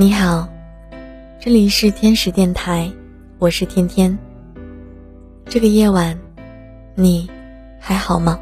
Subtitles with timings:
[0.00, 0.48] 你好，
[1.40, 2.88] 这里是天使电台，
[3.40, 4.16] 我是天天。
[5.46, 6.16] 这个夜晚，
[6.94, 7.28] 你
[7.80, 8.38] 还好吗？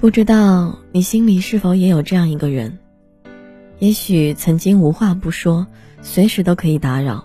[0.00, 2.76] 不知道你心里是否也有这样一个人？
[3.78, 5.64] 也许曾经无话不说，
[6.00, 7.24] 随时都可以打扰，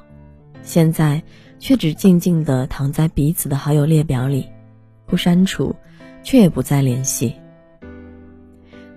[0.61, 1.23] 现在
[1.57, 4.45] 却只静静的躺在彼此的好友列表里。
[5.07, 5.75] 不删除，
[6.21, 7.33] 却也不再联系。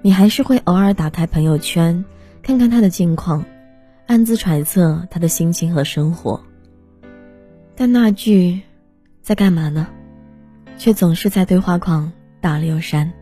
[0.02, 2.04] 你还是会偶尔打开朋友圈，
[2.42, 3.44] 看看他的近况，
[4.06, 6.42] 暗自揣测他的心情和生活。
[7.76, 8.60] 但那句
[9.22, 9.86] “在干嘛呢”，
[10.76, 13.12] 却总是在对话框打了又删。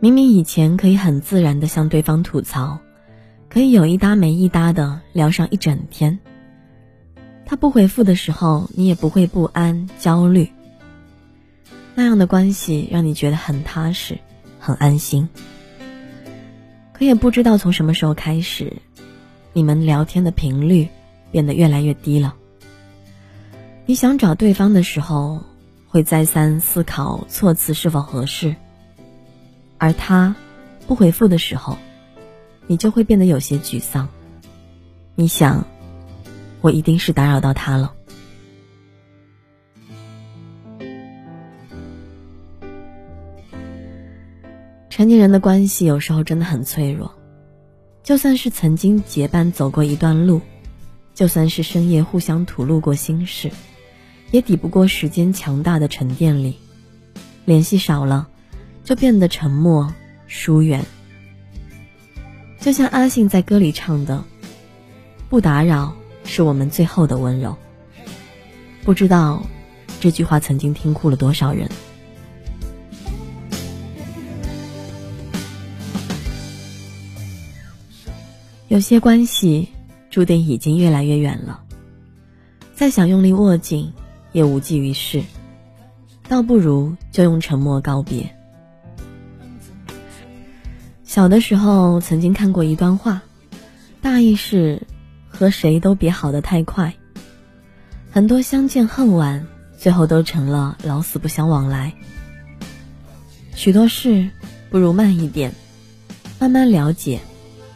[0.00, 2.78] 明明以前可以很自然的向对方吐槽，
[3.48, 6.18] 可以有一搭没一搭的聊上一整天。
[7.44, 10.50] 他不回复的时候，你也不会不安、焦虑。
[11.98, 14.20] 那样的关系让你觉得很踏实，
[14.60, 15.28] 很安心。
[16.92, 18.72] 可也不知道从什么时候开始，
[19.52, 20.88] 你们聊天的频率
[21.32, 22.36] 变得越来越低了。
[23.84, 25.42] 你想找对方的时候，
[25.88, 28.54] 会再三思考措辞是否合适；
[29.76, 30.36] 而他
[30.86, 31.76] 不回复的时候，
[32.68, 34.08] 你就会变得有些沮丧。
[35.16, 35.66] 你想，
[36.60, 37.92] 我一定是打扰到他了。
[44.98, 47.14] 成年人的关系有时候真的很脆弱，
[48.02, 50.40] 就算是曾经结伴走过一段路，
[51.14, 53.48] 就算是深夜互相吐露过心事，
[54.32, 56.58] 也抵不过时间强大的沉淀力。
[57.44, 58.26] 联系少了，
[58.82, 59.94] 就变得沉默
[60.26, 60.84] 疏远。
[62.58, 64.24] 就像阿信在歌里唱的
[65.30, 65.94] ：“不打扰
[66.24, 67.56] 是我们最后的温柔。”
[68.82, 69.46] 不知道
[70.00, 71.70] 这句话曾经听哭了多少人。
[78.68, 79.68] 有些关系
[80.10, 81.62] 注定已经越来越远了，
[82.74, 83.94] 再想用力握紧
[84.32, 85.22] 也无济于事，
[86.28, 88.36] 倒不如就用沉默告别。
[91.02, 93.22] 小的时候曾经看过一段话，
[94.02, 94.86] 大意是：
[95.28, 96.94] 和谁都别好的太快，
[98.10, 99.46] 很多相见恨晚，
[99.78, 101.94] 最后都成了老死不相往来。
[103.54, 104.28] 许多事
[104.68, 105.54] 不如慢一点，
[106.38, 107.18] 慢慢了解。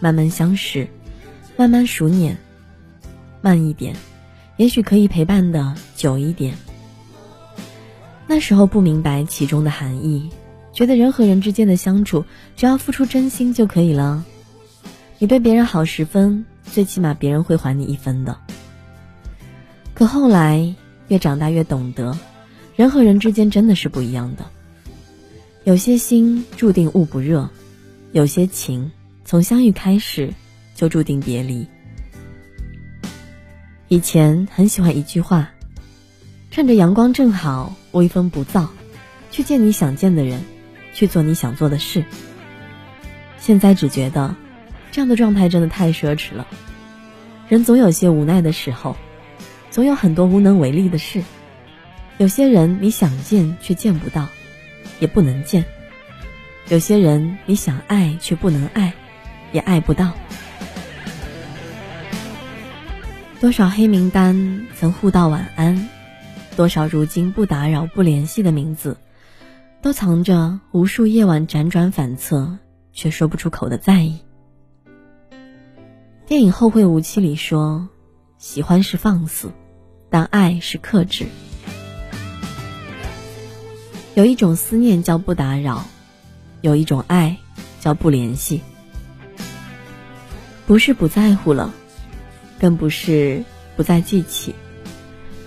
[0.03, 0.89] 慢慢相识，
[1.57, 2.35] 慢慢熟稔，
[3.41, 3.95] 慢一点，
[4.57, 6.57] 也许可以陪伴的久一点。
[8.27, 10.29] 那时候不明白其中的含义，
[10.73, 12.25] 觉得人和人之间的相处，
[12.57, 14.25] 只要付出真心就可以了。
[15.21, 18.37] 你对别人好十分，最起码别人会还你一分的。
[19.95, 20.75] 可后来
[21.07, 22.19] 越长大越懂得，
[22.75, 24.45] 人和人之间真的是不一样的。
[25.63, 27.49] 有些心注定捂不热，
[28.11, 28.91] 有些情。
[29.25, 30.33] 从相遇开始，
[30.75, 31.67] 就注定别离。
[33.89, 35.51] 以前很喜欢一句话
[36.51, 38.69] ：“趁着阳光正好，微风不燥，
[39.31, 40.43] 去见你想见的人，
[40.95, 42.05] 去做你想做的事。”
[43.39, 44.35] 现在只觉得，
[44.91, 46.47] 这样的状态真的太奢侈了。
[47.49, 48.97] 人总有些无奈的时候，
[49.71, 51.23] 总有很多无能为力的事。
[52.19, 54.29] 有些人你想见却见不到，
[55.01, 55.63] 也不能见；
[56.69, 58.93] 有些人你想爱却不能爱。
[59.53, 60.13] 也爱不到，
[63.41, 65.89] 多少黑名单曾互道晚安，
[66.57, 68.97] 多少如今不打扰、不联系的名字，
[69.83, 72.59] 都藏着无数夜晚辗转反侧
[72.93, 74.21] 却说不出口的在意。
[76.27, 77.89] 电影《后会无期》里说
[78.39, 79.53] ：“喜欢是放肆，
[80.09, 81.27] 但爱是克制。”
[84.15, 85.85] 有一种思念叫不打扰，
[86.63, 87.37] 有一种爱
[87.81, 88.63] 叫不联系。
[90.73, 91.71] 不是不在乎了，
[92.59, 93.45] 更不是
[93.77, 94.55] 不再记起，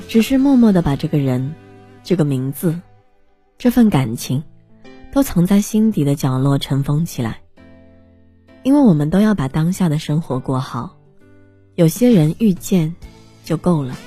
[0.08, 1.56] 只是默默的把这个人、
[2.04, 2.80] 这个名字、
[3.58, 4.44] 这份感情，
[5.12, 7.40] 都藏在心底的角落尘封起来。
[8.62, 10.96] 因为我们都要把当下的生活过好，
[11.74, 12.96] 有些人遇见
[13.44, 13.98] 就够了。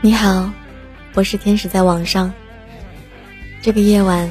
[0.00, 0.48] 你好。
[1.16, 2.30] 我是天使，在网上。
[3.62, 4.30] 这个夜晚，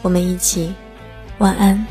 [0.00, 0.74] 我们一起
[1.36, 1.86] 晚安。